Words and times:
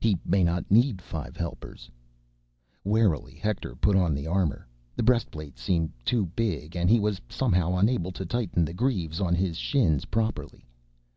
He 0.00 0.16
may 0.24 0.44
not 0.44 0.70
need 0.70 1.02
five 1.02 1.36
helpers. 1.36 1.90
Warily, 2.84 3.34
Hector 3.34 3.74
put 3.74 3.96
on 3.96 4.14
the 4.14 4.28
armor. 4.28 4.68
The 4.94 5.02
breastplate 5.02 5.58
seemed 5.58 5.90
too 6.04 6.26
big, 6.36 6.76
and 6.76 6.88
he 6.88 7.00
was 7.00 7.20
somehow 7.28 7.74
unable 7.74 8.12
to 8.12 8.24
tighten 8.24 8.64
the 8.64 8.74
greaves 8.74 9.20
on 9.20 9.34
his 9.34 9.56
shins 9.58 10.04
properly. 10.04 10.68